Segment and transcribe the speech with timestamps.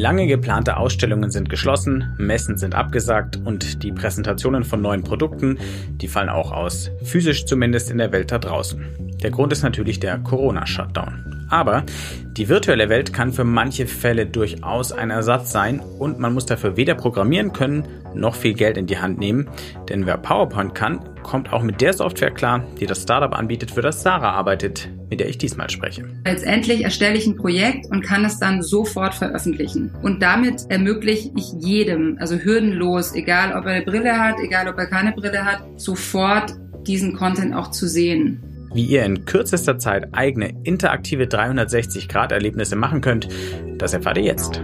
[0.00, 5.58] Lange geplante Ausstellungen sind geschlossen, Messen sind abgesagt und die Präsentationen von neuen Produkten,
[5.90, 8.82] die fallen auch aus, physisch zumindest in der Welt da draußen.
[9.22, 11.29] Der Grund ist natürlich der Corona-Shutdown.
[11.50, 11.84] Aber
[12.36, 16.76] die virtuelle Welt kann für manche Fälle durchaus ein Ersatz sein und man muss dafür
[16.76, 17.84] weder programmieren können
[18.14, 19.48] noch viel Geld in die Hand nehmen,
[19.88, 23.82] denn wer PowerPoint kann, kommt auch mit der Software klar, die das Startup anbietet, für
[23.82, 26.04] das Sarah arbeitet, mit der ich diesmal spreche.
[26.24, 29.92] Letztendlich erstelle ich ein Projekt und kann es dann sofort veröffentlichen.
[30.02, 34.78] Und damit ermögliche ich jedem, also hürdenlos, egal ob er eine Brille hat, egal ob
[34.78, 36.54] er keine Brille hat, sofort
[36.86, 38.42] diesen Content auch zu sehen.
[38.72, 43.28] Wie ihr in kürzester Zeit eigene interaktive 360-Grad-Erlebnisse machen könnt,
[43.78, 44.62] das erfahrt ihr jetzt.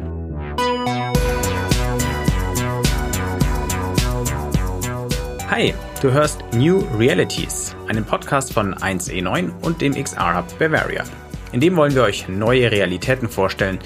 [5.51, 11.03] Hi, du hörst New Realities, einen Podcast von 1E9 und dem XR Hub Bavaria.
[11.53, 13.79] In dem wollen wir euch neue Realitäten vorstellen,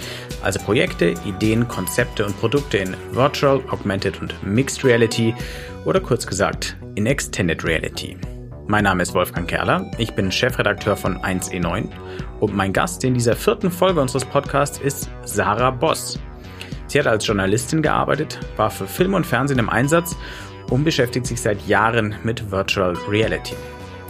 [0.43, 5.34] also Projekte, Ideen, Konzepte und Produkte in Virtual, Augmented und Mixed Reality
[5.87, 8.16] oder kurz gesagt in Extended Reality.
[8.71, 11.88] Mein Name ist Wolfgang Kerler, ich bin Chefredakteur von 1E9
[12.38, 16.21] und mein Gast in dieser vierten Folge unseres Podcasts ist Sarah Boss.
[16.87, 20.16] Sie hat als Journalistin gearbeitet, war für Film und Fernsehen im Einsatz
[20.71, 23.57] und beschäftigt sich seit Jahren mit Virtual Reality.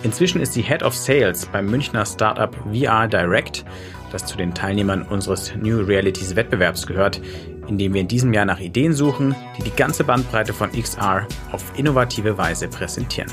[0.02, 3.64] Inzwischen ist sie Head of Sales beim Münchner Startup VR Direct,
[4.12, 7.22] das zu den Teilnehmern unseres New Realities Wettbewerbs gehört,
[7.67, 11.27] in dem wir in diesem Jahr nach Ideen suchen, die die ganze Bandbreite von XR
[11.50, 13.30] auf innovative Weise präsentieren.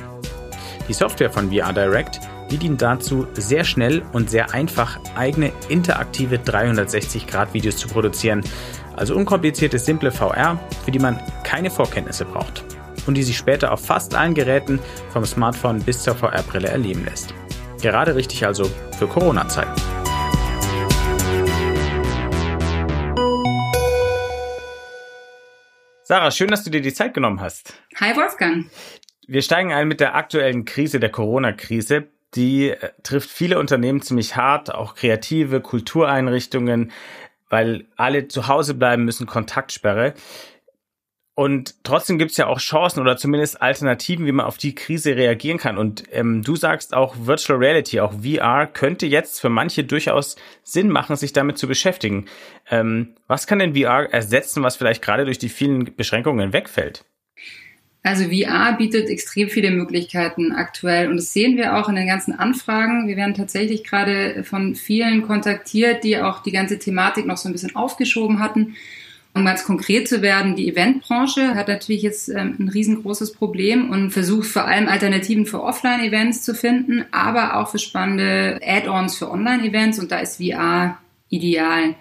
[0.88, 6.38] Die Software von VR Direct, die dient dazu, sehr schnell und sehr einfach eigene interaktive
[6.38, 8.42] 360-Grad-Videos zu produzieren,
[8.96, 12.64] also unkomplizierte, simple VR, für die man keine Vorkenntnisse braucht
[13.06, 17.34] und die sich später auf fast allen Geräten vom Smartphone bis zur VR-Brille erleben lässt.
[17.82, 18.64] Gerade richtig also
[18.98, 19.82] für Corona-Zeiten.
[26.04, 27.74] Sarah, schön, dass du dir die Zeit genommen hast.
[28.00, 28.68] Hi Wolfgang.
[29.30, 32.07] Wir steigen ein mit der aktuellen Krise, der Corona-Krise.
[32.34, 36.91] Die äh, trifft viele Unternehmen ziemlich hart, auch kreative Kultureinrichtungen,
[37.50, 40.13] weil alle zu Hause bleiben müssen, Kontaktsperre.
[41.35, 45.18] Und trotzdem gibt es ja auch Chancen oder zumindest Alternativen, wie man auf die Krise
[45.18, 45.78] reagieren kann.
[45.78, 50.90] Und ähm, du sagst auch Virtual Reality, auch VR könnte jetzt für manche durchaus Sinn
[50.90, 52.25] machen, sich damit zu beschäftigen.
[52.72, 57.03] Ähm, was kann denn VR ersetzen, was vielleicht gerade durch die vielen Beschränkungen wegfällt?
[58.03, 62.38] Also VR bietet extrem viele Möglichkeiten aktuell und das sehen wir auch in den ganzen
[62.38, 63.08] Anfragen.
[63.08, 67.52] Wir werden tatsächlich gerade von vielen kontaktiert, die auch die ganze Thematik noch so ein
[67.52, 68.75] bisschen aufgeschoben hatten.
[69.34, 74.09] Um ganz konkret zu werden, die Eventbranche hat natürlich jetzt ähm, ein riesengroßes Problem und
[74.09, 80.00] versucht vor allem Alternativen für Offline-Events zu finden, aber auch für spannende Add-ons für Online-Events
[80.00, 80.97] und da ist VR
[81.29, 81.94] ideal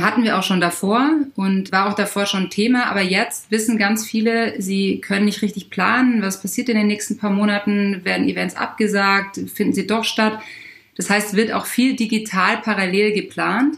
[0.00, 4.06] hatten wir auch schon davor und war auch davor schon Thema, aber jetzt wissen ganz
[4.06, 8.56] viele, sie können nicht richtig planen, was passiert in den nächsten paar Monaten, werden Events
[8.56, 10.40] abgesagt, finden sie doch statt.
[10.96, 13.76] Das heißt, wird auch viel digital parallel geplant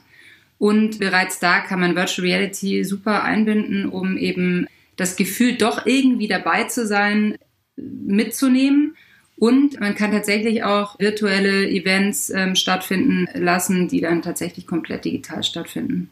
[0.58, 6.28] und bereits da kann man Virtual Reality super einbinden, um eben das Gefühl, doch irgendwie
[6.28, 7.36] dabei zu sein,
[7.76, 8.96] mitzunehmen
[9.36, 15.42] und man kann tatsächlich auch virtuelle Events ähm, stattfinden lassen, die dann tatsächlich komplett digital
[15.42, 16.10] stattfinden.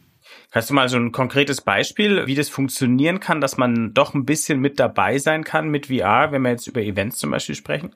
[0.51, 4.25] Hast du mal so ein konkretes Beispiel, wie das funktionieren kann, dass man doch ein
[4.25, 7.95] bisschen mit dabei sein kann mit VR, wenn wir jetzt über Events zum Beispiel sprechen?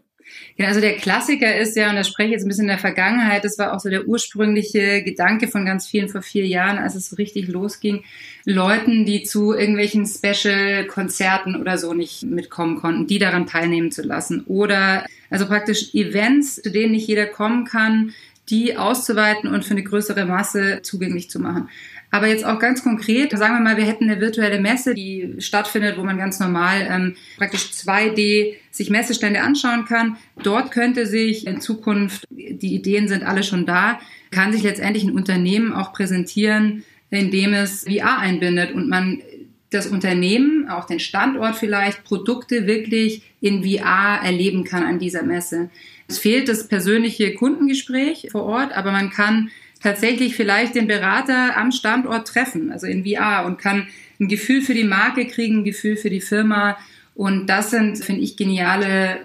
[0.58, 2.78] Ja, also der Klassiker ist ja, und da spreche ich jetzt ein bisschen in der
[2.78, 6.96] Vergangenheit, das war auch so der ursprüngliche Gedanke von ganz vielen vor vier Jahren, als
[6.96, 8.04] es so richtig losging,
[8.46, 14.46] Leuten, die zu irgendwelchen Special-Konzerten oder so nicht mitkommen konnten, die daran teilnehmen zu lassen.
[14.48, 18.14] Oder also praktisch Events, zu denen nicht jeder kommen kann,
[18.50, 21.70] die auszuweiten und für eine größere Masse zugänglich zu machen.
[22.09, 25.97] Aber jetzt auch ganz konkret, sagen wir mal, wir hätten eine virtuelle Messe, die stattfindet,
[25.97, 30.17] wo man ganz normal ähm, praktisch 2D sich Messestände anschauen kann.
[30.41, 34.00] Dort könnte sich in Zukunft, die Ideen sind alle schon da,
[34.31, 39.22] kann sich letztendlich ein Unternehmen auch präsentieren, indem es VR einbindet und man
[39.70, 45.70] das Unternehmen, auch den Standort vielleicht, Produkte wirklich in VR erleben kann an dieser Messe.
[46.08, 49.49] Es fehlt das persönliche Kundengespräch vor Ort, aber man kann
[49.82, 53.88] tatsächlich vielleicht den Berater am Standort treffen, also in VR und kann
[54.20, 56.78] ein Gefühl für die Marke kriegen, ein Gefühl für die Firma.
[57.16, 59.20] Und das sind, finde ich, geniale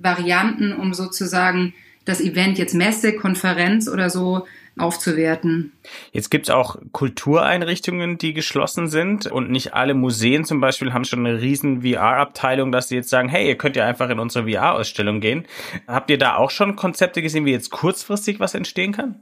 [0.00, 1.74] Varianten, um sozusagen
[2.04, 4.46] das Event jetzt Messe, Konferenz oder so
[4.78, 5.72] aufzuwerten.
[6.12, 11.04] Jetzt gibt es auch Kultureinrichtungen, die geschlossen sind und nicht alle Museen zum Beispiel haben
[11.04, 14.48] schon eine riesen VR-Abteilung, dass sie jetzt sagen, hey, ihr könnt ja einfach in unsere
[14.48, 15.46] VR-Ausstellung gehen.
[15.86, 19.20] Habt ihr da auch schon Konzepte gesehen, wie jetzt kurzfristig was entstehen kann?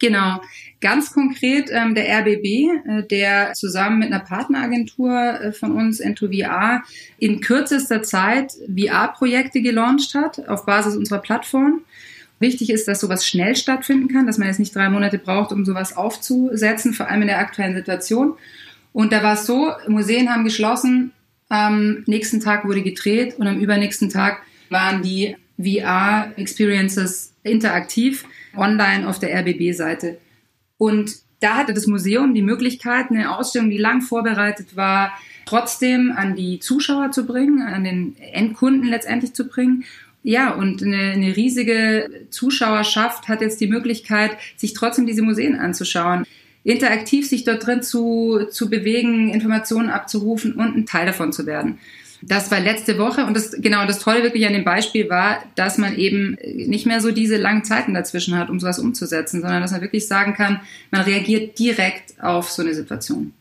[0.00, 0.40] Genau.
[0.80, 6.80] Ganz konkret ähm, der RBB, äh, der zusammen mit einer Partneragentur äh, von uns, N2VR,
[7.18, 11.82] in kürzester Zeit VR-Projekte gelauncht hat auf Basis unserer Plattform.
[12.38, 15.66] Wichtig ist, dass sowas schnell stattfinden kann, dass man jetzt nicht drei Monate braucht, um
[15.66, 18.34] sowas aufzusetzen, vor allem in der aktuellen Situation.
[18.94, 21.12] Und da war es so, Museen haben geschlossen,
[21.50, 28.24] am nächsten Tag wurde gedreht und am übernächsten Tag waren die VR-Experiences interaktiv
[28.56, 30.18] online auf der RBB-Seite.
[30.78, 35.12] Und da hatte das Museum die Möglichkeit, eine Ausstellung, die lang vorbereitet war,
[35.46, 39.84] trotzdem an die Zuschauer zu bringen, an den Endkunden letztendlich zu bringen.
[40.22, 46.26] Ja, und eine, eine riesige Zuschauerschaft hat jetzt die Möglichkeit, sich trotzdem diese Museen anzuschauen
[46.64, 51.78] interaktiv sich dort drin zu, zu bewegen, Informationen abzurufen und ein Teil davon zu werden.
[52.22, 55.78] Das war letzte Woche und das genau das Tolle wirklich an dem Beispiel war, dass
[55.78, 59.72] man eben nicht mehr so diese langen Zeiten dazwischen hat, um sowas umzusetzen, sondern dass
[59.72, 63.32] man wirklich sagen kann, man reagiert direkt auf so eine Situation.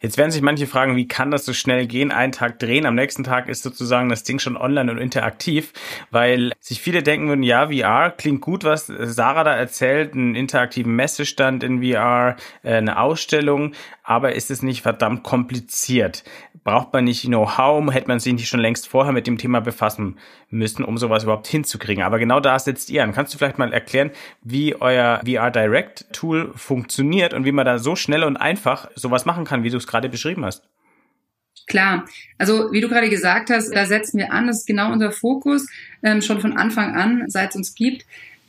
[0.00, 2.10] Jetzt werden sich manche fragen, wie kann das so schnell gehen?
[2.10, 5.72] Einen Tag drehen, am nächsten Tag ist sozusagen das Ding schon online und interaktiv,
[6.10, 10.94] weil sich viele denken würden, ja, VR klingt gut, was Sarah da erzählt, einen interaktiven
[10.94, 16.24] Messestand in VR, äh, eine Ausstellung, aber ist es nicht verdammt kompliziert?
[16.64, 17.92] Braucht man nicht Know-how?
[17.92, 20.18] Hätte man sich nicht schon längst vorher mit dem Thema befassen
[20.50, 22.02] müssen, um sowas überhaupt hinzukriegen?
[22.02, 23.12] Aber genau da sitzt ihr an.
[23.12, 24.10] Kannst du vielleicht mal erklären,
[24.42, 29.24] wie euer VR Direct Tool funktioniert und wie man da so schnell und einfach sowas
[29.24, 30.68] machen kann, wie du es gerade beschrieben hast?
[31.68, 32.06] Klar,
[32.38, 35.68] also wie du gerade gesagt hast, da setzen wir an, das ist genau unser Fokus,
[36.02, 38.04] ähm, schon von Anfang an, seit es uns gibt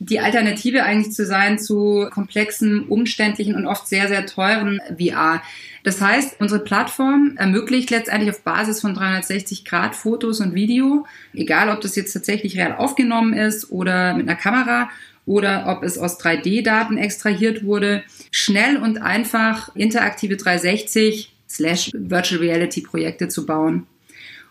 [0.08, 5.42] die Alternative eigentlich zu sein zu komplexen, umständlichen und oft sehr, sehr teuren VR.
[5.82, 11.68] Das heißt, unsere Plattform ermöglicht letztendlich auf Basis von 360 Grad Fotos und Video, egal
[11.68, 14.90] ob das jetzt tatsächlich real aufgenommen ist oder mit einer Kamera
[15.26, 22.82] oder ob es aus 3D-Daten extrahiert wurde, schnell und einfach interaktive 360 slash Virtual Reality
[22.82, 23.86] Projekte zu bauen.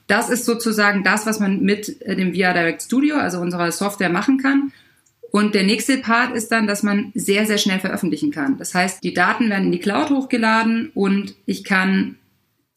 [0.08, 4.38] Das ist sozusagen das, was man mit dem VR Direct Studio, also unserer Software, machen
[4.38, 4.72] kann.
[5.36, 8.60] Und der nächste Part ist dann, dass man sehr, sehr schnell veröffentlichen kann.
[8.60, 12.18] Das heißt, die Daten werden in die Cloud hochgeladen und ich kann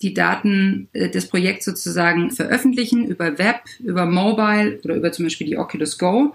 [0.01, 5.47] die Daten äh, des Projekts sozusagen veröffentlichen über Web, über Mobile oder über zum Beispiel
[5.47, 6.35] die Oculus Go.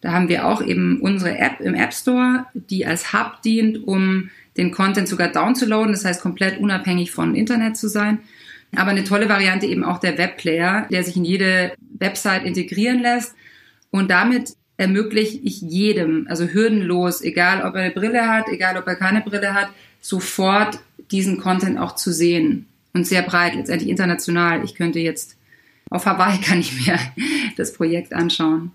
[0.00, 4.30] Da haben wir auch eben unsere App im App Store, die als Hub dient, um
[4.56, 8.18] den Content sogar downzuladen, das heißt komplett unabhängig von Internet zu sein.
[8.74, 13.36] Aber eine tolle Variante eben auch der Webplayer, der sich in jede Website integrieren lässt
[13.92, 18.86] und damit ermögliche ich jedem, also hürdenlos, egal ob er eine Brille hat, egal ob
[18.86, 19.68] er keine Brille hat,
[20.00, 20.78] sofort
[21.10, 22.66] diesen Content auch zu sehen.
[22.94, 24.64] Und sehr breit, letztendlich international.
[24.64, 25.36] Ich könnte jetzt
[25.92, 26.98] auf Hawaii kann ich mir
[27.56, 28.72] das Projekt anschauen.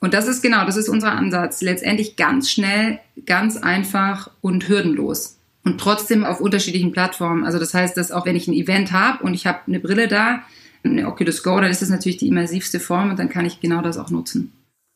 [0.00, 1.62] Und das ist genau, das ist unser Ansatz.
[1.62, 5.38] Letztendlich ganz schnell, ganz einfach und hürdenlos.
[5.64, 7.44] Und trotzdem auf unterschiedlichen Plattformen.
[7.44, 10.08] Also das heißt, dass auch wenn ich ein Event habe und ich habe eine Brille
[10.08, 10.42] da,
[10.82, 13.80] eine Oculus Go, dann ist das natürlich die immersivste Form und dann kann ich genau
[13.80, 14.52] das auch nutzen.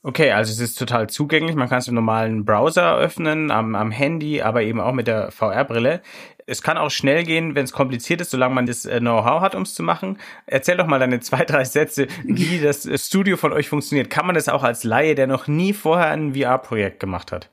[0.06, 1.56] Okay, also es ist total zugänglich.
[1.56, 5.32] Man kann es im normalen Browser öffnen, am, am Handy, aber eben auch mit der
[5.32, 6.00] VR-Brille.
[6.46, 9.56] Es kann auch schnell gehen, wenn es kompliziert ist, solange man das äh, Know-how hat,
[9.56, 10.18] um es zu machen.
[10.46, 14.08] Erzähl doch mal deine zwei, drei Sätze, wie das äh, Studio von euch funktioniert.
[14.08, 17.50] Kann man das auch als Laie, der noch nie vorher ein VR-Projekt gemacht hat?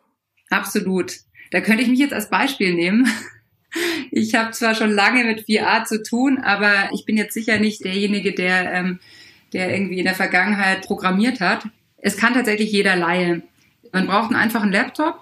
[0.51, 1.13] Absolut.
[1.49, 3.07] Da könnte ich mich jetzt als Beispiel nehmen.
[4.11, 7.83] Ich habe zwar schon lange mit VR zu tun, aber ich bin jetzt sicher nicht
[7.83, 8.99] derjenige, der, ähm,
[9.51, 11.65] der irgendwie in der Vergangenheit programmiert hat
[12.03, 13.43] es kann tatsächlich jeder Laie.
[13.93, 15.19] Man braucht einen einfachen Laptop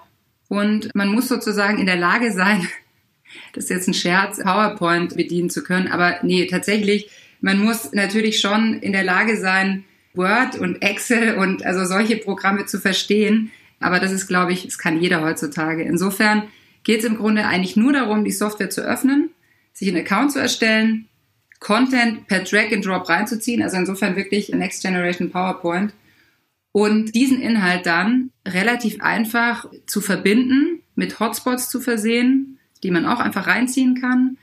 [0.48, 2.66] und man muss sozusagen in der Lage sein,
[3.54, 5.88] das ist jetzt ein Scherz, PowerPoint bedienen zu können.
[5.88, 7.08] Aber nee, tatsächlich,
[7.40, 9.84] man muss natürlich schon in der Lage sein,
[10.14, 13.52] Word und Excel und also solche Programme zu verstehen.
[13.78, 15.84] Aber das ist, glaube ich, das kann jeder heutzutage.
[15.84, 16.48] Insofern
[16.82, 19.30] geht es im Grunde eigentlich nur darum, die Software zu öffnen,
[19.72, 21.06] sich einen Account zu erstellen,
[21.60, 23.62] Content per Drag and Drop reinzuziehen.
[23.62, 25.94] Also insofern wirklich Next Generation PowerPoint
[26.72, 33.20] und diesen Inhalt dann relativ einfach zu verbinden, mit Hotspots zu versehen, die man auch
[33.20, 34.38] einfach reinziehen kann.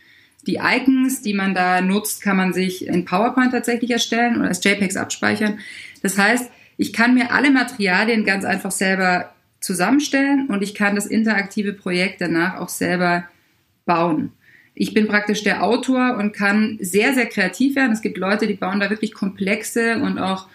[0.48, 4.64] Die Icons, die man da nutzt, kann man sich in PowerPoint tatsächlich erstellen oder als
[4.64, 5.60] JPEGs abspeichern.
[6.02, 11.06] Das heißt, ich kann mir alle Materialien ganz einfach selber zusammenstellen und ich kann das
[11.06, 13.26] interaktive Projekt danach auch selber
[13.86, 14.32] bauen.
[14.76, 17.92] Ich bin praktisch der Autor und kann sehr, sehr kreativ werden.
[17.92, 20.48] Es gibt Leute, die bauen da wirklich komplexe und auch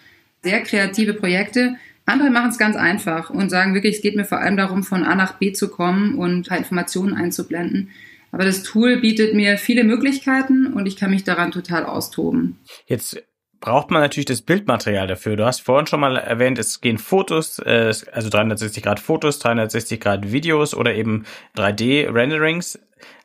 [0.44, 1.76] sehr kreative Projekte.
[2.06, 5.02] Andere machen es ganz einfach und sagen wirklich, es geht mir vor allem darum, von
[5.02, 7.90] A nach B zu kommen und halt Informationen einzublenden.
[8.30, 12.58] Aber das Tool bietet mir viele Möglichkeiten und ich kann mich daran total austoben.
[12.86, 13.22] Jetzt
[13.60, 15.36] braucht man natürlich das Bildmaterial dafür.
[15.36, 20.00] Du hast vorhin schon mal erwähnt, es gehen Fotos, äh, also 360 Grad Fotos, 360
[20.00, 21.24] Grad Videos oder eben
[21.56, 22.78] 3D-Renderings.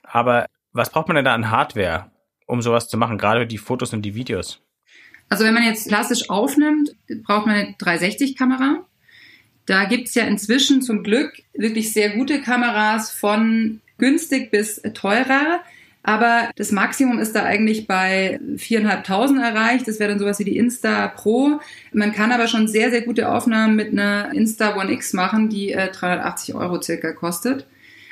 [0.03, 2.11] Aber was braucht man denn da an Hardware,
[2.45, 4.61] um sowas zu machen, gerade die Fotos und die Videos?
[5.29, 8.85] Also wenn man jetzt klassisch aufnimmt, braucht man eine 360-Kamera.
[9.65, 15.61] Da gibt's ja inzwischen zum Glück wirklich sehr gute Kameras von günstig bis teurer.
[16.01, 19.87] Aber das Maximum ist da eigentlich bei 4.500 erreicht.
[19.87, 21.59] Das wäre dann sowas wie die Insta Pro.
[21.91, 25.73] Man kann aber schon sehr, sehr gute Aufnahmen mit einer Insta One X machen, die
[25.73, 27.67] äh, 380 Euro circa kostet.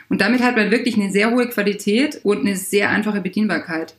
[0.09, 3.95] Und damit hat man wirklich eine sehr hohe Qualität und eine sehr einfache Bedienbarkeit.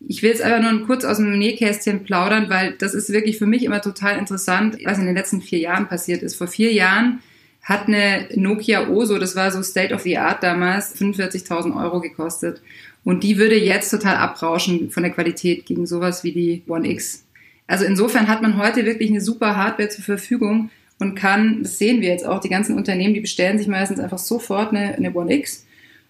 [0.00, 3.46] Ich will jetzt aber nur kurz aus dem Nähkästchen plaudern, weil das ist wirklich für
[3.46, 6.36] mich immer total interessant, was in den letzten vier Jahren passiert ist.
[6.36, 7.20] Vor vier Jahren
[7.62, 12.62] hat eine Nokia Oso, das war so State of the Art damals, 45.000 Euro gekostet.
[13.02, 17.24] Und die würde jetzt total abrauschen von der Qualität gegen sowas wie die One X.
[17.66, 22.00] Also insofern hat man heute wirklich eine super Hardware zur Verfügung und kann, das sehen
[22.00, 25.34] wir jetzt auch, die ganzen Unternehmen, die bestellen sich meistens einfach sofort eine, eine One
[25.34, 25.66] X,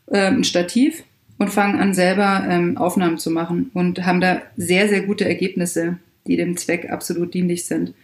[0.09, 1.05] äh, ein Stativ
[1.39, 5.99] und fangen an selber ähm, Aufnahmen zu machen und haben da sehr, sehr gute Ergebnisse,
[6.27, 7.95] die dem Zweck absolut dienlich sind.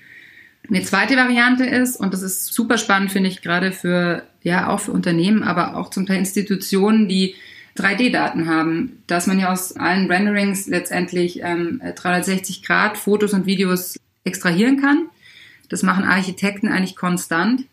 [0.69, 4.81] Eine zweite Variante ist, und das ist super spannend, finde ich, gerade für, ja, auch
[4.81, 7.35] für Unternehmen, aber auch zum Teil Institutionen, die
[7.77, 13.99] 3D-Daten haben, dass man ja aus allen Renderings letztendlich ähm, 360 Grad Fotos und Videos
[14.25, 15.07] extrahieren kann.
[15.69, 17.65] Das machen Architekten eigentlich konstant.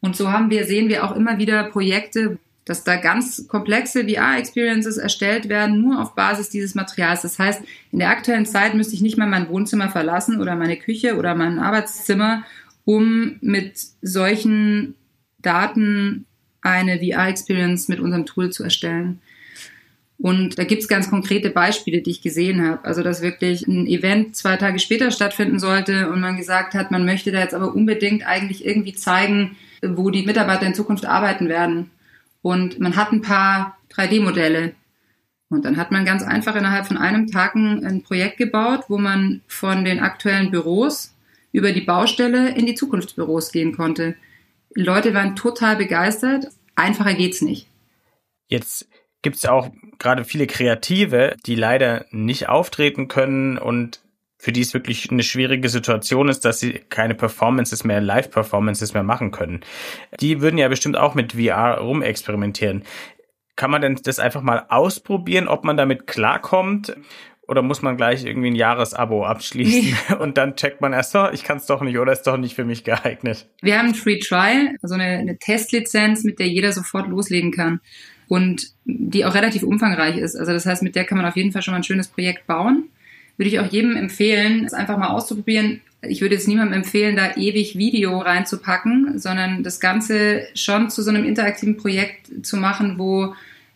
[0.00, 4.98] Und so haben wir, sehen wir auch immer wieder Projekte, dass da ganz komplexe VR-Experiences
[4.98, 7.22] erstellt werden, nur auf Basis dieses Materials.
[7.22, 10.76] Das heißt, in der aktuellen Zeit müsste ich nicht mal mein Wohnzimmer verlassen oder meine
[10.76, 12.44] Küche oder mein Arbeitszimmer,
[12.84, 14.96] um mit solchen
[15.40, 16.26] Daten
[16.60, 19.20] eine VR-Experience mit unserem Tool zu erstellen.
[20.18, 22.84] Und da gibt's ganz konkrete Beispiele, die ich gesehen habe.
[22.84, 27.04] Also dass wirklich ein Event zwei Tage später stattfinden sollte und man gesagt hat, man
[27.04, 31.90] möchte da jetzt aber unbedingt eigentlich irgendwie zeigen, wo die Mitarbeiter in Zukunft arbeiten werden.
[32.46, 34.76] Und man hat ein paar 3D-Modelle.
[35.48, 39.42] Und dann hat man ganz einfach innerhalb von einem Tag ein Projekt gebaut, wo man
[39.48, 41.12] von den aktuellen Büros
[41.50, 44.14] über die Baustelle in die Zukunftsbüros gehen konnte.
[44.76, 46.46] Leute waren total begeistert.
[46.76, 47.66] Einfacher geht's nicht.
[48.46, 48.88] Jetzt
[49.22, 53.98] gibt es ja auch gerade viele Kreative, die leider nicht auftreten können und
[54.46, 59.02] für die es wirklich eine schwierige Situation ist, dass sie keine Performances mehr, Live-Performances mehr
[59.02, 59.62] machen können.
[60.20, 62.84] Die würden ja bestimmt auch mit VR rumexperimentieren.
[63.56, 66.96] Kann man denn das einfach mal ausprobieren, ob man damit klarkommt?
[67.48, 70.14] Oder muss man gleich irgendwie ein Jahresabo abschließen nee.
[70.20, 72.54] und dann checkt man erst, oh, ich kann es doch nicht oder ist doch nicht
[72.54, 73.48] für mich geeignet?
[73.62, 77.80] Wir haben ein Free Trial, also eine, eine Testlizenz, mit der jeder sofort loslegen kann
[78.28, 80.36] und die auch relativ umfangreich ist.
[80.36, 82.46] Also das heißt, mit der kann man auf jeden Fall schon mal ein schönes Projekt
[82.46, 82.90] bauen.
[83.36, 85.80] Würde ich auch jedem empfehlen, es einfach mal auszuprobieren.
[86.02, 91.10] Ich würde jetzt niemandem empfehlen, da ewig Video reinzupacken, sondern das Ganze schon zu so
[91.10, 93.34] einem interaktiven Projekt zu machen, wo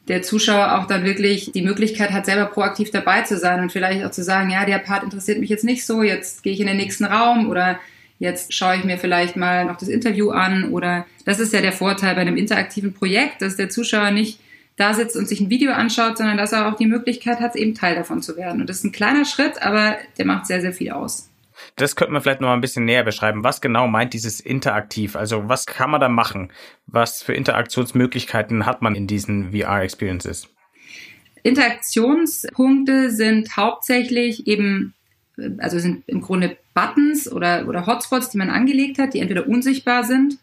[0.09, 4.05] der Zuschauer auch dann wirklich die Möglichkeit hat, selber proaktiv dabei zu sein und vielleicht
[4.05, 6.67] auch zu sagen, ja, der Part interessiert mich jetzt nicht so, jetzt gehe ich in
[6.67, 7.79] den nächsten Raum oder
[8.19, 11.73] jetzt schaue ich mir vielleicht mal noch das Interview an oder das ist ja der
[11.73, 14.41] Vorteil bei einem interaktiven Projekt, dass der Zuschauer nicht
[14.81, 17.75] da sitzt und sich ein Video anschaut, sondern dass er auch die Möglichkeit hat, eben
[17.75, 18.61] Teil davon zu werden.
[18.61, 21.29] Und das ist ein kleiner Schritt, aber der macht sehr, sehr viel aus.
[21.77, 23.45] Das könnte man vielleicht noch mal ein bisschen näher beschreiben.
[23.45, 25.15] Was genau meint dieses interaktiv?
[25.15, 26.51] Also was kann man da machen?
[26.87, 30.49] Was für Interaktionsmöglichkeiten hat man in diesen VR-Experiences?
[31.43, 34.95] Interaktionspunkte sind hauptsächlich eben
[35.59, 40.05] also sind im Grunde Buttons oder, oder Hotspots, die man angelegt hat, die entweder unsichtbar
[40.05, 40.39] sind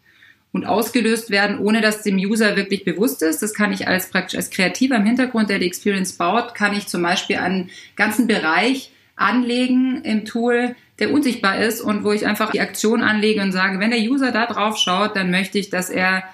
[0.58, 3.42] und ausgelöst werden, ohne dass dem User wirklich bewusst ist.
[3.42, 6.88] Das kann ich als praktisch als Kreativer im Hintergrund, der die Experience baut, kann ich
[6.88, 12.50] zum Beispiel einen ganzen Bereich anlegen im Tool, der unsichtbar ist und wo ich einfach
[12.50, 15.90] die Aktion anlege und sage, wenn der User da drauf schaut, dann möchte ich, dass
[15.90, 16.24] er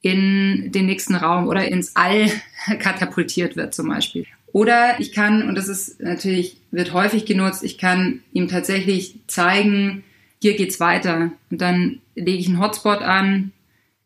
[0.00, 2.30] in den nächsten Raum oder ins All
[2.78, 4.24] katapultiert wird zum Beispiel.
[4.52, 10.04] Oder ich kann, und das ist natürlich, wird häufig genutzt, ich kann ihm tatsächlich zeigen,
[10.40, 11.32] hier geht's weiter.
[11.50, 13.52] Und dann lege ich einen Hotspot an,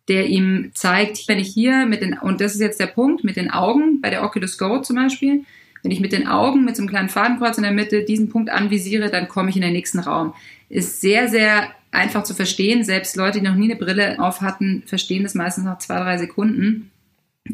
[0.08, 3.36] der ihm zeigt, wenn ich hier mit den, und das ist jetzt der Punkt, mit
[3.36, 5.44] den Augen, bei der Oculus Go zum Beispiel,
[5.82, 8.50] wenn ich mit den Augen, mit so einem kleinen Fadenkreuz in der Mitte diesen Punkt
[8.50, 10.34] anvisiere, dann komme ich in den nächsten Raum.
[10.68, 12.84] Ist sehr, sehr einfach zu verstehen.
[12.84, 16.18] Selbst Leute, die noch nie eine Brille auf hatten, verstehen das meistens nach zwei, drei
[16.18, 16.90] Sekunden.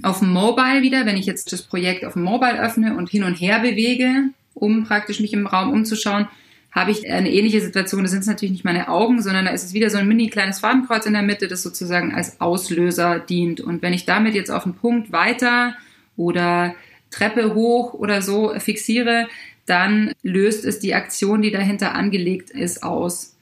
[0.03, 3.25] Auf dem Mobile wieder, wenn ich jetzt das Projekt auf dem Mobile öffne und hin
[3.25, 6.29] und her bewege, um praktisch mich im Raum umzuschauen,
[6.71, 8.03] habe ich eine ähnliche Situation.
[8.03, 10.61] Das sind natürlich nicht meine Augen, sondern da ist es wieder so ein mini kleines
[10.61, 13.61] Fadenkreuz in der Mitte, das sozusagen als Auslöser dient.
[13.61, 15.75] Und wenn ich damit jetzt auf einen Punkt weiter
[16.17, 16.75] oder
[17.11, 19.29] Treppe hoch oder so fixiere,
[19.67, 23.37] dann löst es die Aktion, die dahinter angelegt ist, aus.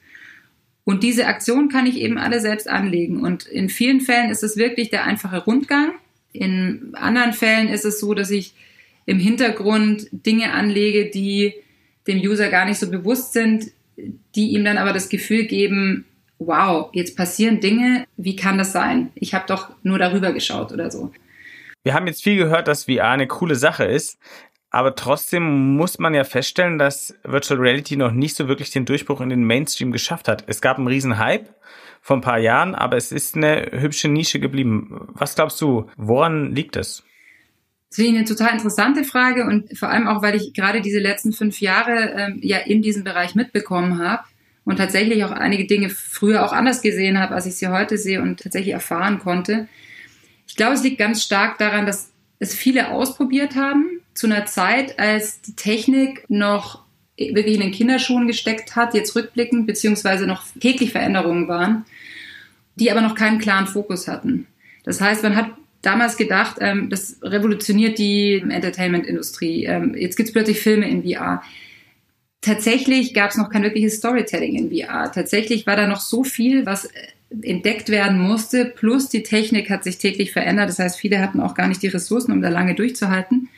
[0.83, 3.21] Und diese Aktion kann ich eben alle selbst anlegen.
[3.21, 5.91] Und in vielen Fällen ist es wirklich der einfache Rundgang.
[6.31, 8.53] In anderen Fällen ist es so, dass ich
[9.05, 11.53] im Hintergrund Dinge anlege, die
[12.07, 13.65] dem User gar nicht so bewusst sind,
[14.35, 16.05] die ihm dann aber das Gefühl geben,
[16.39, 19.11] wow, jetzt passieren Dinge, wie kann das sein?
[19.15, 21.11] Ich habe doch nur darüber geschaut oder so.
[21.83, 24.19] Wir haben jetzt viel gehört, dass VR eine coole Sache ist,
[24.69, 29.21] aber trotzdem muss man ja feststellen, dass Virtual Reality noch nicht so wirklich den Durchbruch
[29.21, 30.43] in den Mainstream geschafft hat.
[30.47, 31.49] Es gab einen riesen Hype
[32.01, 35.07] vor ein paar Jahren, aber es ist eine hübsche Nische geblieben.
[35.13, 37.03] Was glaubst du, woran liegt es?
[37.89, 40.99] Das finde ich eine total interessante Frage und vor allem auch, weil ich gerade diese
[40.99, 44.23] letzten fünf Jahre ähm, ja in diesem Bereich mitbekommen habe
[44.65, 48.21] und tatsächlich auch einige Dinge früher auch anders gesehen habe, als ich sie heute sehe
[48.21, 49.69] und tatsächlich erfahren konnte.
[50.47, 54.99] Ich glaube, es liegt ganz stark daran, dass es viele ausprobiert haben zu einer Zeit,
[54.99, 56.83] als die Technik noch
[57.17, 61.85] wirklich in den Kinderschuhen gesteckt hat, jetzt rückblickend, beziehungsweise noch täglich Veränderungen waren,
[62.75, 64.47] die aber noch keinen klaren Fokus hatten.
[64.83, 65.51] Das heißt, man hat
[65.87, 69.65] damals gedacht, ähm, das revolutioniert die Entertainment-Industrie.
[69.65, 71.41] Ähm, jetzt gibt es plötzlich Filme in VR.
[72.41, 75.11] Tatsächlich gab es noch kein wirkliches Storytelling in VR.
[75.11, 76.91] Tatsächlich war da noch so viel, was äh,
[77.41, 78.65] entdeckt werden musste.
[78.65, 80.69] Plus die Technik hat sich täglich verändert.
[80.69, 83.49] Das heißt, viele hatten auch gar nicht die Ressourcen, um da lange durchzuhalten.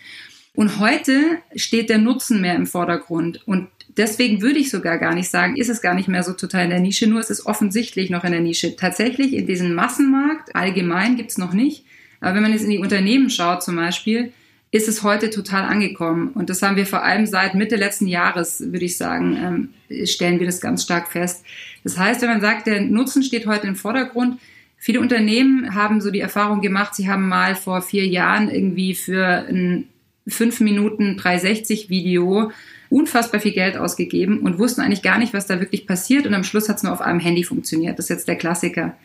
[0.54, 3.42] Und heute steht der Nutzen mehr im Vordergrund.
[3.48, 6.66] Und deswegen würde ich sogar gar nicht sagen, ist es gar nicht mehr so total
[6.66, 8.76] in der Nische, nur es ist offensichtlich noch in der Nische.
[8.76, 11.86] Tatsächlich in diesem Massenmarkt allgemein gibt es noch nicht.
[12.22, 14.34] Aber wenn man jetzt in die Unternehmen schaut zum Beispiel,
[14.72, 16.30] ist es heute total angekommen.
[16.30, 20.40] Und das haben wir vor allem seit Mitte letzten Jahres, würde ich sagen, ähm, stellen
[20.40, 21.44] wir das ganz stark fest.
[21.84, 24.40] Das heißt, wenn man sagt, der Nutzen steht heute im Vordergrund,
[24.78, 29.46] viele Unternehmen haben so die Erfahrung gemacht, sie haben mal vor vier Jahren irgendwie für
[29.50, 29.88] ein
[30.28, 32.52] 5 Minuten 360 Video
[32.90, 36.28] unfassbar viel Geld ausgegeben und wussten eigentlich gar nicht, was da wirklich passiert.
[36.28, 37.98] Und am Schluss hat es nur auf einem Handy funktioniert.
[37.98, 38.96] Das ist jetzt der Klassiker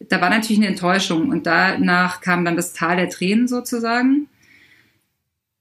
[0.00, 4.28] da war natürlich eine Enttäuschung und danach kam dann das Tal der Tränen sozusagen.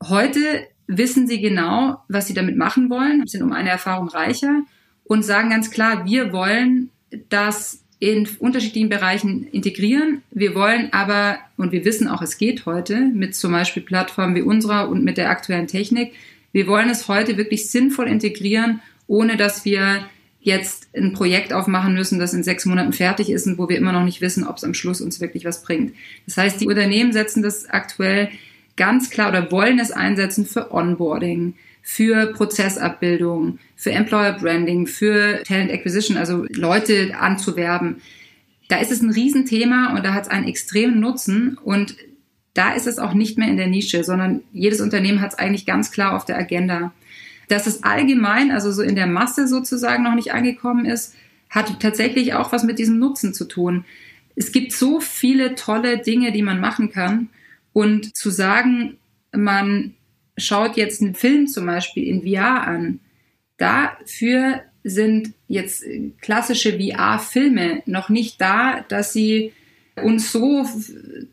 [0.04, 0.40] Heute
[0.88, 4.64] wissen sie genau, was sie damit machen wollen, sind um eine Erfahrung reicher
[5.04, 6.90] und sagen ganz klar, wir wollen
[7.30, 10.24] das in unterschiedlichen Bereichen integrieren.
[10.32, 14.42] Wir wollen aber, und wir wissen auch, es geht heute mit zum Beispiel Plattformen wie
[14.42, 16.14] unserer und mit der aktuellen Technik,
[16.52, 20.06] wir wollen es heute wirklich sinnvoll integrieren, ohne dass wir
[20.44, 23.94] jetzt ein Projekt aufmachen müssen, das in sechs Monaten fertig ist und wo wir immer
[23.94, 25.94] noch nicht wissen, ob es am Schluss uns wirklich was bringt.
[26.26, 28.30] Das heißt, die Unternehmen setzen das aktuell
[28.76, 35.72] ganz klar oder wollen es einsetzen für Onboarding, für Prozessabbildung, für Employer Branding, für Talent
[35.72, 38.02] Acquisition, also Leute anzuwerben.
[38.68, 41.96] Da ist es ein Riesenthema und da hat es einen extremen Nutzen und
[42.54, 45.66] da ist es auch nicht mehr in der Nische, sondern jedes Unternehmen hat es eigentlich
[45.66, 46.94] ganz klar auf der Agenda.
[47.50, 51.16] Dass es allgemein, also so in der Masse sozusagen noch nicht angekommen ist,
[51.50, 53.86] hat tatsächlich auch was mit diesem Nutzen zu tun.
[54.36, 57.30] Es gibt so viele tolle Dinge, die man machen kann.
[57.74, 58.98] Und zu sagen,
[59.32, 59.94] man
[60.38, 63.00] schaut jetzt einen Film zum Beispiel in VR an,
[63.58, 65.86] dafür sind jetzt
[66.22, 69.54] klassische VR-Filme noch nicht da, dass sie
[70.02, 70.66] uns so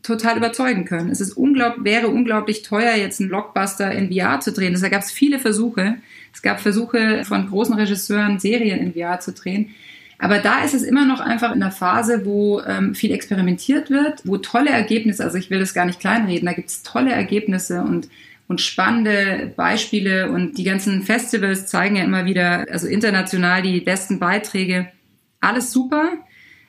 [0.03, 1.09] total überzeugen können.
[1.09, 4.79] Es ist unglaublich, wäre unglaublich teuer, jetzt einen Blockbuster in VR zu drehen.
[4.79, 5.95] Da gab es viele Versuche.
[6.33, 9.73] Es gab Versuche von großen Regisseuren, Serien in VR zu drehen.
[10.19, 14.21] Aber da ist es immer noch einfach in der Phase, wo ähm, viel experimentiert wird,
[14.23, 17.81] wo tolle Ergebnisse, also ich will das gar nicht kleinreden, da gibt es tolle Ergebnisse
[17.81, 18.07] und,
[18.47, 24.19] und spannende Beispiele und die ganzen Festivals zeigen ja immer wieder, also international die besten
[24.19, 24.91] Beiträge.
[25.39, 26.11] Alles super,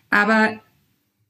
[0.08, 0.58] aber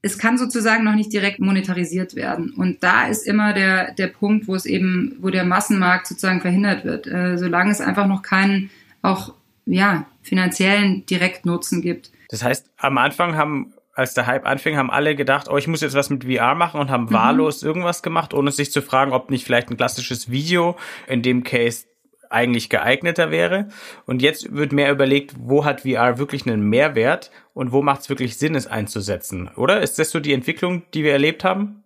[0.05, 2.53] es kann sozusagen noch nicht direkt monetarisiert werden.
[2.53, 6.83] Und da ist immer der, der Punkt, wo es eben, wo der Massenmarkt sozusagen verhindert
[6.83, 8.69] wird, äh, solange es einfach noch keinen
[9.01, 9.33] auch
[9.65, 12.11] ja finanziellen Direktnutzen gibt.
[12.29, 15.81] Das heißt, am Anfang haben als der Hype anfing, haben alle gedacht, oh, ich muss
[15.81, 17.13] jetzt was mit VR machen und haben mhm.
[17.13, 20.75] wahllos irgendwas gemacht, ohne sich zu fragen, ob nicht vielleicht ein klassisches Video,
[21.07, 21.85] in dem Case
[22.33, 23.69] eigentlich geeigneter wäre.
[24.05, 28.09] Und jetzt wird mehr überlegt, wo hat VR wirklich einen Mehrwert und wo macht es
[28.09, 29.81] wirklich Sinn, es einzusetzen, oder?
[29.81, 31.83] Ist das so die Entwicklung, die wir erlebt haben?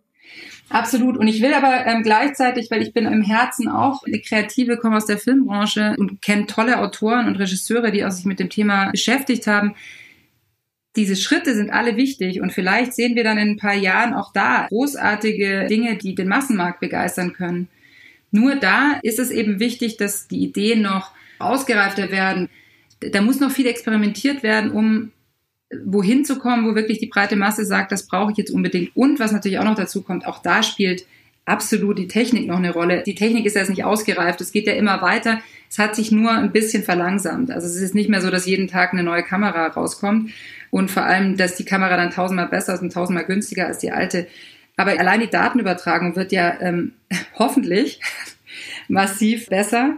[0.70, 1.18] Absolut.
[1.18, 4.98] Und ich will aber ähm, gleichzeitig, weil ich bin im Herzen auch eine Kreative, komme
[4.98, 8.92] aus der Filmbranche und kenne tolle Autoren und Regisseure, die auch sich mit dem Thema
[8.92, 9.76] beschäftigt haben.
[10.98, 14.34] Diese Schritte sind alle wichtig und vielleicht sehen wir dann in ein paar Jahren auch
[14.34, 17.70] da großartige Dinge, die den Massenmarkt begeistern können.
[18.32, 22.50] Nur da ist es eben wichtig, dass die Ideen noch ausgereifter werden.
[23.00, 25.12] Da muss noch viel experimentiert werden, um
[25.86, 28.96] wohin zu kommen, wo wirklich die breite Masse sagt, das brauche ich jetzt unbedingt.
[28.96, 31.06] Und was natürlich auch noch dazu kommt, auch da spielt
[31.46, 33.04] absolut die Technik noch eine Rolle.
[33.06, 35.40] Die Technik ist ja jetzt nicht ausgereift, es geht ja immer weiter.
[35.70, 37.52] Es hat sich nur ein bisschen verlangsamt.
[37.52, 40.32] Also es ist nicht mehr so, dass jeden Tag eine neue Kamera rauskommt
[40.72, 43.92] und vor allem, dass die Kamera dann tausendmal besser ist und tausendmal günstiger als die
[43.92, 44.28] alte.
[44.78, 46.94] Aber allein die Datenübertragung wird ja ähm,
[47.38, 48.00] hoffentlich
[48.88, 49.98] massiv besser.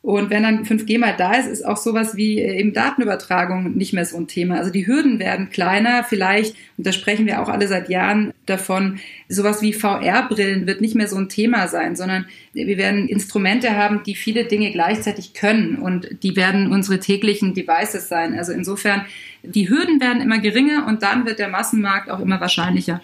[0.00, 3.92] Und wenn dann 5G mal da ist, ist auch sowas wie äh, eben Datenübertragung nicht
[3.92, 4.56] mehr so ein Thema.
[4.56, 6.04] Also die Hürden werden kleiner.
[6.04, 10.94] Vielleicht, und da sprechen wir auch alle seit Jahren davon, sowas wie VR-Brillen wird nicht
[10.94, 15.76] mehr so ein Thema sein, sondern wir werden Instrumente haben, die viele Dinge gleichzeitig können.
[15.76, 18.38] Und die werden unsere täglichen Devices sein.
[18.38, 19.04] Also insofern,
[19.42, 23.02] die Hürden werden immer geringer und dann wird der Massenmarkt auch immer wahrscheinlicher.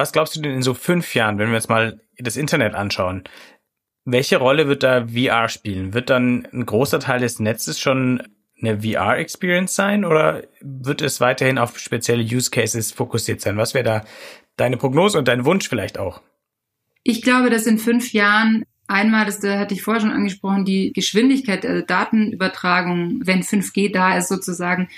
[0.00, 3.24] Was glaubst du denn in so fünf Jahren, wenn wir jetzt mal das Internet anschauen?
[4.06, 5.92] Welche Rolle wird da VR spielen?
[5.92, 8.22] Wird dann ein großer Teil des Netzes schon
[8.62, 13.58] eine VR-Experience sein oder wird es weiterhin auf spezielle Use Cases fokussiert sein?
[13.58, 14.04] Was wäre da
[14.56, 16.22] deine Prognose und dein Wunsch vielleicht auch?
[17.02, 21.62] Ich glaube, dass in fünf Jahren einmal, das hatte ich vorher schon angesprochen, die Geschwindigkeit
[21.62, 24.88] der Datenübertragung, wenn 5G da ist sozusagen,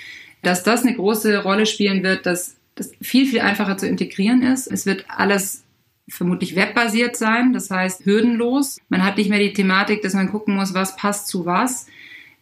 [0.42, 4.66] dass das eine große Rolle spielen wird, dass das viel, viel einfacher zu integrieren ist.
[4.66, 5.62] Es wird alles
[6.08, 8.78] vermutlich webbasiert sein, das heißt hürdenlos.
[8.88, 11.86] Man hat nicht mehr die Thematik, dass man gucken muss, was passt zu was.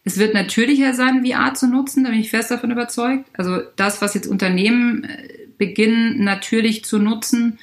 [0.03, 3.29] Es wird natürlicher sein, VR zu nutzen, da bin ich fest davon überzeugt.
[3.33, 7.59] Also das, was jetzt Unternehmen äh, beginnen natürlich zu nutzen,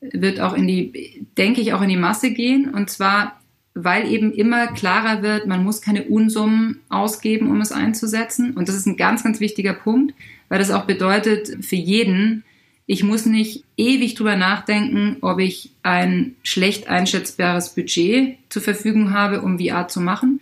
[0.00, 2.70] wird auch in die, denke ich, auch in die Masse gehen.
[2.70, 3.40] Und zwar,
[3.74, 8.54] weil eben immer klarer wird, man muss keine Unsummen ausgeben, um es einzusetzen.
[8.54, 10.14] Und das ist ein ganz, ganz wichtiger Punkt,
[10.48, 12.44] weil das auch bedeutet für jeden,
[12.86, 19.42] ich muss nicht ewig drüber nachdenken, ob ich ein schlecht einschätzbares Budget zur Verfügung habe,
[19.42, 20.40] um VR zu machen.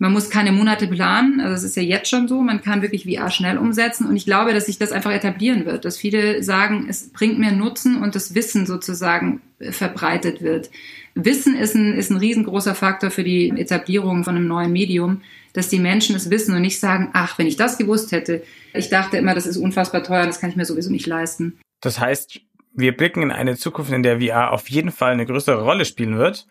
[0.00, 3.04] Man muss keine Monate planen, also es ist ja jetzt schon so, man kann wirklich
[3.04, 6.86] VR schnell umsetzen und ich glaube, dass sich das einfach etablieren wird, dass viele sagen,
[6.88, 10.70] es bringt mir Nutzen und das Wissen sozusagen verbreitet wird.
[11.14, 15.20] Wissen ist ein, ist ein riesengroßer Faktor für die Etablierung von einem neuen Medium,
[15.52, 18.42] dass die Menschen es wissen und nicht sagen, ach, wenn ich das gewusst hätte.
[18.72, 21.58] Ich dachte immer, das ist unfassbar teuer, das kann ich mir sowieso nicht leisten.
[21.82, 22.40] Das heißt,
[22.72, 26.16] wir blicken in eine Zukunft, in der VR auf jeden Fall eine größere Rolle spielen
[26.16, 26.46] wird.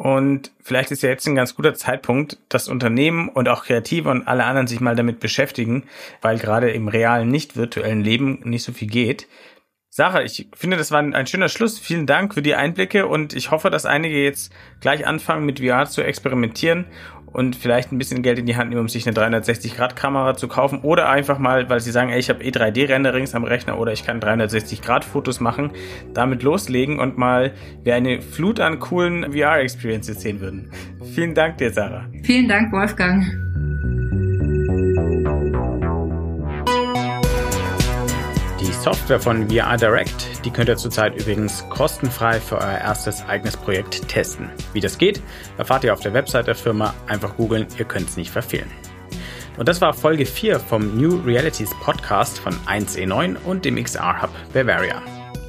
[0.00, 4.26] Und vielleicht ist ja jetzt ein ganz guter Zeitpunkt, dass Unternehmen und auch Kreative und
[4.26, 5.82] alle anderen sich mal damit beschäftigen,
[6.22, 9.28] weil gerade im realen, nicht virtuellen Leben nicht so viel geht.
[9.90, 11.78] Sarah, ich finde, das war ein schöner Schluss.
[11.78, 15.84] Vielen Dank für die Einblicke und ich hoffe, dass einige jetzt gleich anfangen, mit VR
[15.84, 16.86] zu experimentieren
[17.32, 20.80] und vielleicht ein bisschen Geld in die Hand nehmen, um sich eine 360-Grad-Kamera zu kaufen
[20.80, 24.04] oder einfach mal, weil sie sagen, ey, ich habe eh 3D-Renderings am Rechner oder ich
[24.04, 25.72] kann 360-Grad-Fotos machen,
[26.14, 27.52] damit loslegen und mal
[27.84, 30.70] wie eine Flut an coolen VR-Experiences sehen würden.
[31.14, 32.06] Vielen Dank dir, Sarah.
[32.22, 33.24] Vielen Dank, Wolfgang.
[38.60, 43.56] Die Software von VR Direct, die könnt ihr zurzeit übrigens kostenfrei für euer erstes eigenes
[43.56, 44.50] Projekt testen.
[44.72, 45.20] Wie das geht,
[45.58, 46.94] erfahrt ihr auf der Website der Firma.
[47.06, 48.70] Einfach googeln, ihr könnt es nicht verfehlen.
[49.58, 54.30] Und das war Folge 4 vom New Realities Podcast von 1E9 und dem XR Hub
[54.54, 55.02] Bavaria.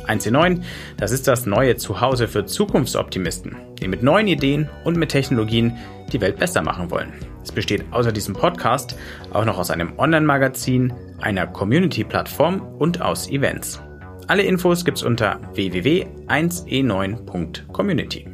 [0.07, 0.61] 1E9,
[0.97, 5.77] das ist das neue Zuhause für Zukunftsoptimisten, die mit neuen Ideen und mit Technologien
[6.11, 7.13] die Welt besser machen wollen.
[7.43, 8.97] Es besteht außer diesem Podcast
[9.31, 13.81] auch noch aus einem Online-Magazin, einer Community-Plattform und aus Events.
[14.27, 18.27] Alle Infos gibt's unter www.1e9.community.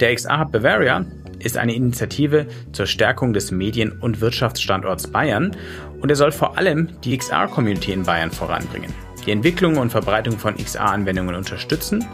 [0.00, 1.04] Der XR Hub Bavaria
[1.38, 5.56] ist eine Initiative zur Stärkung des Medien- und Wirtschaftsstandorts Bayern
[6.00, 8.92] und er soll vor allem die XR-Community in Bayern voranbringen,
[9.26, 12.04] die Entwicklung und Verbreitung von XR-Anwendungen unterstützen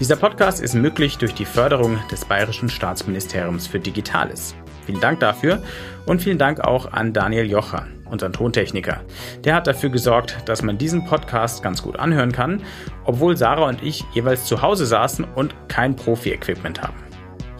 [0.00, 4.54] Dieser Podcast ist möglich durch die Förderung des Bayerischen Staatsministeriums für Digitales.
[4.86, 5.62] Vielen Dank dafür
[6.06, 9.02] und vielen Dank auch an Daniel Jocher, unseren Tontechniker.
[9.44, 12.62] Der hat dafür gesorgt, dass man diesen Podcast ganz gut anhören kann,
[13.04, 16.96] obwohl Sarah und ich jeweils zu Hause saßen und kein Profi-Equipment haben.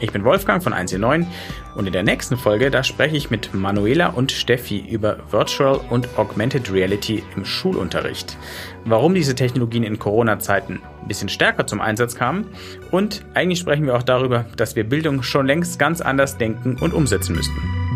[0.01, 1.27] Ich bin Wolfgang von 1.9
[1.75, 6.17] und in der nächsten Folge, da spreche ich mit Manuela und Steffi über Virtual und
[6.17, 8.37] Augmented Reality im Schulunterricht.
[8.85, 12.47] Warum diese Technologien in Corona-Zeiten ein bisschen stärker zum Einsatz kamen
[12.91, 16.93] und eigentlich sprechen wir auch darüber, dass wir Bildung schon längst ganz anders denken und
[16.93, 17.88] umsetzen müssten.